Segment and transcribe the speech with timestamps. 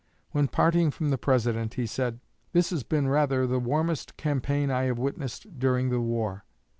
[0.31, 2.21] When parting from the President, he said,
[2.53, 6.43] 'This has been rather the warmest campaign I have witnessed during the war.'"